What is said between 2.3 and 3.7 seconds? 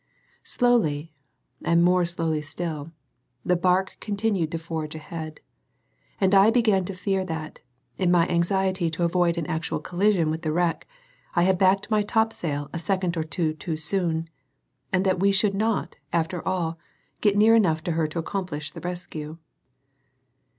still, the